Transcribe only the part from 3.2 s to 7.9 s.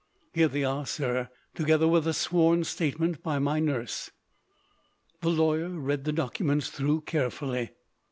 by my nurse." The lawyer read the documents through carefully.